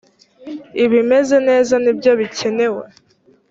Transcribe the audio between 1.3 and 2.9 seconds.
neza nibyo bikenewe.